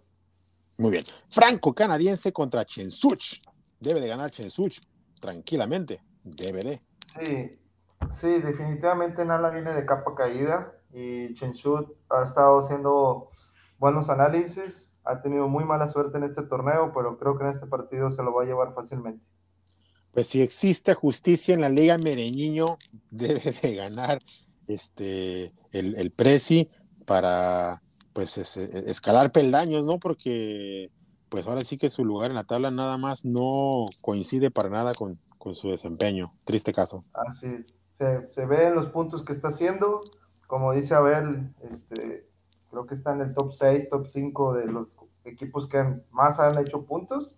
[0.77, 1.03] Muy bien.
[1.29, 3.41] Franco canadiense contra Chensuch.
[3.79, 4.79] Debe de ganar Chensuch
[5.19, 6.01] tranquilamente.
[6.23, 6.79] Debe de.
[7.23, 7.51] Sí,
[8.11, 13.31] sí, definitivamente Nala viene de capa caída y Chensuch ha estado haciendo
[13.79, 14.95] buenos análisis.
[15.03, 18.21] Ha tenido muy mala suerte en este torneo, pero creo que en este partido se
[18.23, 19.23] lo va a llevar fácilmente
[20.17, 22.65] pues si existe justicia en la Liga Mereñiño,
[23.11, 24.17] debe de ganar
[24.67, 26.67] este el, el Prezi
[27.05, 29.99] para pues escalar peldaños, ¿no?
[29.99, 30.89] Porque
[31.29, 34.93] pues ahora sí que su lugar en la tabla nada más no coincide para nada
[34.95, 35.19] con,
[35.53, 36.33] su desempeño.
[36.45, 37.03] Triste caso.
[37.13, 37.63] Así
[37.93, 40.01] se, se ve en los puntos que está haciendo.
[40.47, 42.27] Como dice Abel, este,
[42.71, 46.57] creo que está en el top 6, top 5 de los equipos que más han
[46.57, 47.37] hecho puntos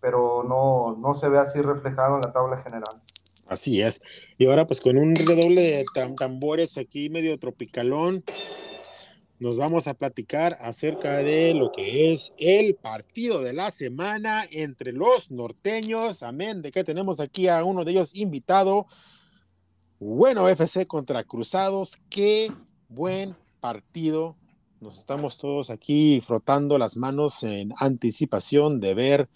[0.00, 3.02] pero no, no se ve así reflejado en la tabla general.
[3.46, 4.00] Así es.
[4.38, 5.84] Y ahora pues con un redoble de
[6.16, 8.22] tambores aquí medio tropicalón,
[9.40, 14.92] nos vamos a platicar acerca de lo que es el partido de la semana entre
[14.92, 16.22] los norteños.
[16.22, 18.86] Amén, de que tenemos aquí a uno de ellos invitado.
[19.98, 21.98] Bueno, FC contra Cruzados.
[22.10, 22.52] Qué
[22.88, 24.36] buen partido.
[24.80, 29.28] Nos estamos todos aquí frotando las manos en anticipación de ver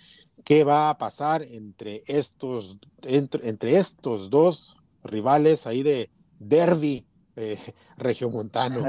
[0.44, 7.58] qué va a pasar entre estos, entre, entre estos dos rivales ahí de derby eh,
[7.98, 8.84] regiomontano.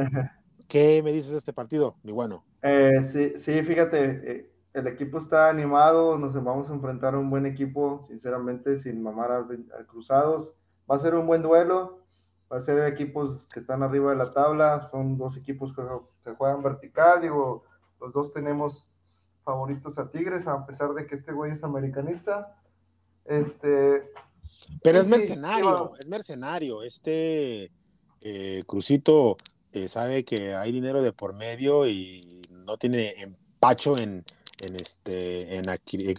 [0.67, 2.43] ¿Qué me dices de este partido, mi bueno?
[2.61, 7.29] Eh, sí, sí, fíjate, eh, el equipo está animado, nos vamos a enfrentar a un
[7.29, 9.45] buen equipo, sinceramente, sin mamar a,
[9.87, 10.53] Cruzados.
[10.89, 12.01] Va a ser un buen duelo,
[12.51, 15.81] va a ser equipos que están arriba de la tabla, son dos equipos que,
[16.23, 17.63] que juegan vertical, digo,
[18.01, 18.87] los dos tenemos
[19.45, 22.57] favoritos a Tigres, a pesar de que este güey es americanista.
[23.23, 24.11] Este.
[24.83, 26.83] Pero es mercenario, es mercenario.
[26.83, 27.71] Este
[28.21, 29.37] eh, Crucito
[29.71, 32.21] eh, sabe que hay dinero de por medio y
[32.51, 34.23] no tiene empacho en,
[34.63, 35.69] en este en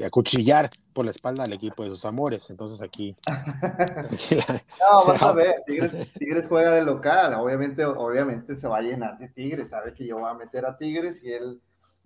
[0.05, 2.49] acuchillar por la espalda al equipo de sus amores.
[2.51, 3.17] Entonces aquí.
[4.81, 7.35] no, vas a ver, Tigres, Tigres, juega de local.
[7.35, 9.71] Obviamente, obviamente se va a llenar de Tigres.
[9.71, 11.61] Sabe que yo voy a meter a Tigres y él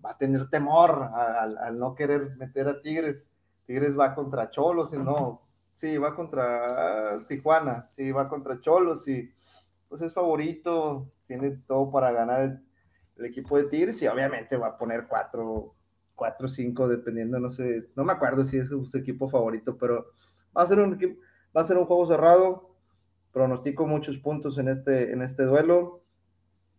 [0.04, 3.30] va a tener temor al, no querer meter a Tigres.
[3.66, 5.42] Tigres va contra Cholos y no,
[5.74, 6.62] sí, va contra
[7.28, 9.30] Tijuana, sí, va contra Cholos y
[9.88, 12.42] pues es favorito, tiene todo para ganar
[13.16, 15.74] el, equipo de Tigres y obviamente va a poner cuatro,
[16.14, 20.06] cuatro, cinco, dependiendo, no sé, no me acuerdo si es su equipo favorito, pero
[20.56, 20.98] va a ser un
[21.56, 22.76] va a ser un juego cerrado,
[23.32, 26.02] pronostico muchos puntos en este, en este duelo.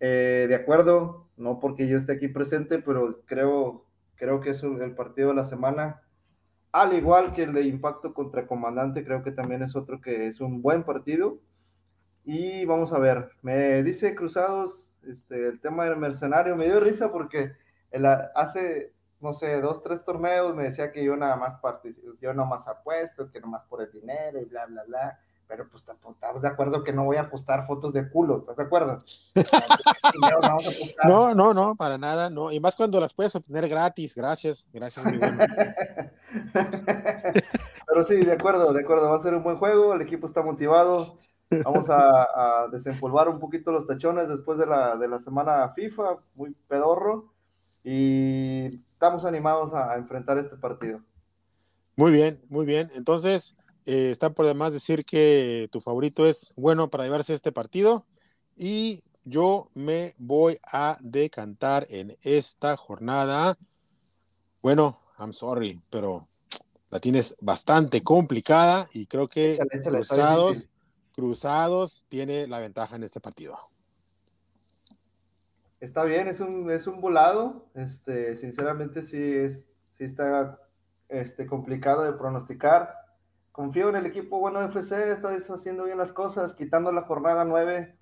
[0.04, 3.86] Eh, de acuerdo, no porque yo esté aquí presente, pero creo,
[4.16, 6.02] creo que es el partido de la semana.
[6.72, 10.42] Al igual que el de Impacto contra Comandante, creo que también es otro que es
[10.42, 11.40] un buen partido.
[12.26, 17.12] Y vamos a ver, me dice Cruzados, este, el tema del mercenario, me dio risa
[17.12, 17.52] porque
[18.36, 22.50] hace, no sé, dos, tres torneos me decía que yo nada más participo, yo nada
[22.50, 25.20] más apuesto, que nada más por el dinero y bla, bla, bla
[25.52, 28.64] pero pues estás de acuerdo que no voy a postar fotos de culo, ¿estás de
[28.64, 29.04] acuerdo?
[31.04, 35.06] no, no, no, para nada, no, y más cuando las puedes obtener gratis, gracias, gracias,
[35.06, 35.40] mi bueno.
[37.86, 40.42] pero sí, de acuerdo, de acuerdo, va a ser un buen juego, el equipo está
[40.42, 41.18] motivado,
[41.66, 46.56] vamos a, desempolvar un poquito los tachones después de la, de la semana FIFA, muy
[46.70, 47.34] pedorro,
[47.84, 51.02] y estamos animados a enfrentar este partido.
[51.98, 56.90] Muy bien, muy bien, entonces eh, está por demás decir que tu favorito es bueno
[56.90, 58.06] para llevarse este partido
[58.56, 63.58] y yo me voy a decantar en esta jornada.
[64.62, 66.26] Bueno, I'm sorry, pero
[66.90, 70.68] la tienes bastante complicada y creo que Cruzados,
[71.16, 73.58] Cruzados tiene la ventaja en este partido.
[75.80, 77.66] Está bien, es un, es un volado.
[77.74, 80.60] Este, sinceramente sí, es, sí está
[81.10, 83.01] este, complicado de pronosticar
[83.62, 87.46] confío en el equipo bueno de FC, está haciendo bien las cosas, quitando la jornada
[87.46, 87.96] 9,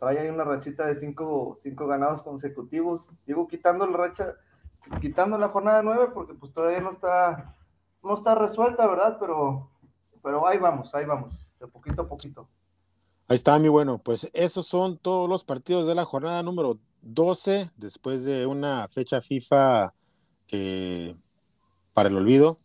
[0.00, 3.12] trae ahí una rachita de 5 cinco, ganados consecutivos.
[3.24, 4.34] Digo, quitando la racha,
[5.00, 7.54] quitando la jornada 9 porque pues todavía no está,
[8.02, 9.16] no está resuelta, ¿verdad?
[9.20, 9.70] Pero,
[10.24, 12.48] pero ahí vamos, ahí vamos, de poquito a poquito.
[13.28, 13.98] Ahí está, mi bueno.
[13.98, 19.20] Pues esos son todos los partidos de la jornada número 12, después de una fecha
[19.20, 19.94] FIFA
[20.50, 21.14] eh,
[21.94, 22.56] para el olvido.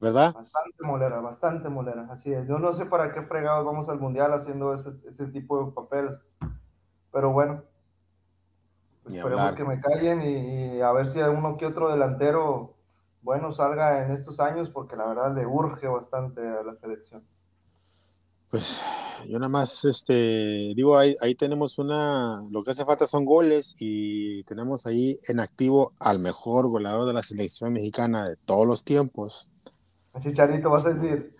[0.00, 0.34] ¿Verdad?
[0.34, 2.46] Bastante molera, bastante molera, así es.
[2.46, 6.14] Yo no sé para qué fregados vamos al mundial haciendo ese, ese tipo de papeles,
[7.12, 7.62] pero bueno,
[9.06, 12.74] esperemos que me callen y, a ver si uno que otro delantero
[13.22, 17.22] bueno salga en estos años, porque la verdad le urge bastante a la selección.
[18.50, 18.82] Pues
[19.26, 23.74] yo nada más, este, digo, ahí, ahí tenemos una, lo que hace falta son goles
[23.78, 28.84] y tenemos ahí en activo al mejor goleador de la selección mexicana de todos los
[28.84, 29.50] tiempos,
[30.20, 31.34] Chicharito, vas a decir.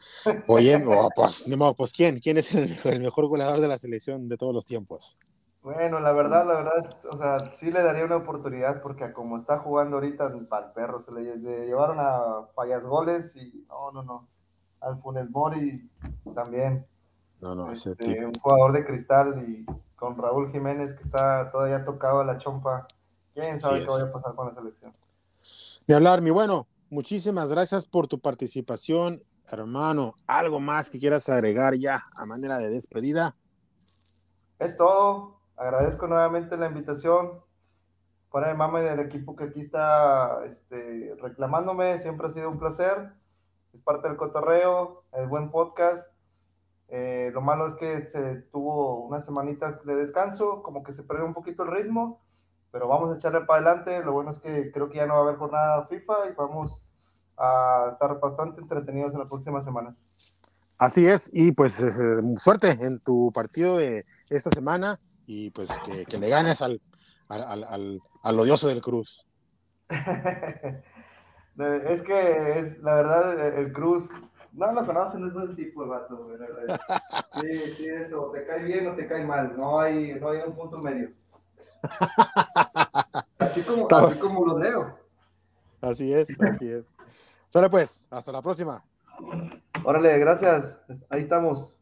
[0.46, 0.78] Oye,
[1.14, 1.46] pues,
[1.76, 2.18] pues ¿quién?
[2.18, 5.16] ¿Quién es el, mejor goleador de la selección de todos los tiempos?
[5.62, 6.74] Bueno, la verdad, la verdad,
[7.10, 11.00] o sea, sí le daría una oportunidad porque como está jugando ahorita para el perro,
[11.00, 14.28] se le, llevaron a fallas goles y no, no, no.
[14.80, 15.88] Al Funes Mori
[16.34, 16.86] también.
[17.40, 19.64] No, no, ese este, Un jugador de cristal y
[19.96, 22.86] con Raúl Jiménez que está todavía tocado a la chompa.
[23.32, 24.92] ¿Quién sabe qué vaya a pasar con la selección?
[25.86, 30.14] De hablar, mi bueno, muchísimas gracias por tu participación, hermano.
[30.26, 33.36] ¿Algo más que quieras agregar ya a manera de despedida?
[34.58, 35.40] Es todo.
[35.56, 37.40] Agradezco nuevamente la invitación.
[38.30, 43.12] Para el mame del equipo que aquí está este, reclamándome, siempre ha sido un placer.
[43.72, 46.12] Es parte del cotorreo, el buen podcast.
[46.88, 51.24] Eh, lo malo es que se tuvo unas semanitas de descanso, como que se perdió
[51.24, 52.20] un poquito el ritmo,
[52.74, 54.04] pero vamos a echarle para adelante.
[54.04, 56.82] Lo bueno es que creo que ya no va a haber jornada FIFA y vamos
[57.38, 59.96] a estar bastante entretenidos en las próximas semanas.
[60.76, 66.18] Así es, y pues eh, suerte en tu partido de esta semana y pues que,
[66.18, 66.80] le ganes al,
[67.28, 69.24] al, al, odioso del Cruz.
[71.56, 74.08] Es que es, la verdad, el Cruz,
[74.52, 76.36] no lo conocen, es buen tipo de vato, güey.
[77.40, 80.52] Sí, sí, eso, te cae bien o te cae mal, no hay, no hay un
[80.52, 81.10] punto medio.
[83.38, 84.98] Así como, así como lo leo.
[85.80, 86.94] Así es, así es.
[87.48, 88.82] Sale pues, hasta la próxima.
[89.84, 90.78] Órale, gracias.
[91.10, 91.72] Ahí estamos.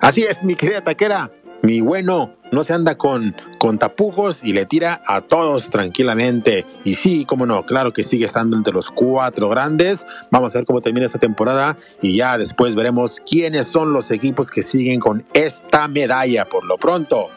[0.00, 1.30] Así es, mi querida taquera.
[1.62, 6.66] Mi bueno no se anda con, con tapujos y le tira a todos tranquilamente.
[6.84, 9.98] Y sí, cómo no, claro que sigue estando entre los cuatro grandes.
[10.30, 14.50] Vamos a ver cómo termina esta temporada y ya después veremos quiénes son los equipos
[14.50, 16.48] que siguen con esta medalla.
[16.48, 17.30] Por lo pronto,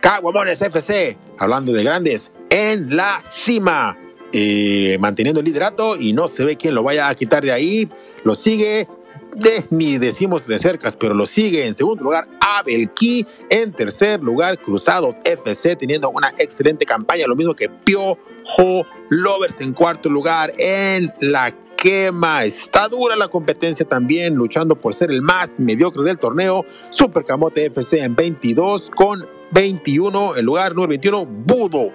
[0.00, 3.96] Caguamones FC, hablando de grandes, en la cima.
[4.32, 7.88] Eh, manteniendo el liderato y no se ve quién lo vaya a quitar de ahí.
[8.22, 8.86] Lo sigue
[9.34, 14.58] de, ni decimos de cercas, pero lo sigue en segundo lugar Abelki, en tercer lugar
[14.60, 21.12] Cruzados FC teniendo una excelente campaña, lo mismo que Piojo Lovers en cuarto lugar en
[21.20, 22.44] la quema.
[22.44, 26.64] Está dura la competencia también, luchando por ser el más mediocre del torneo.
[26.90, 31.90] Super Camote FC en 22 con 21, el lugar número 21, Budo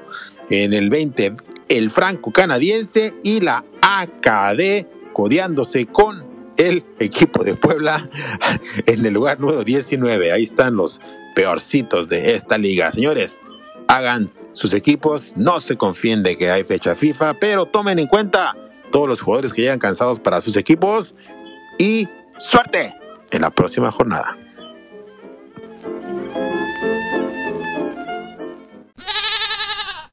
[0.50, 1.36] en el 20,
[1.70, 8.10] el franco canadiense y la AKD codeándose con el equipo de Puebla
[8.86, 10.32] en el lugar número 19.
[10.32, 11.02] Ahí están los
[11.36, 12.92] peorcitos de esta liga.
[12.92, 13.40] Señores,
[13.88, 18.56] hagan sus equipos, no se confíen de que hay fecha FIFA, pero tomen en cuenta
[18.92, 21.14] todos los jugadores que llegan cansados para sus equipos
[21.78, 22.96] y suerte
[23.32, 24.38] en la próxima jornada.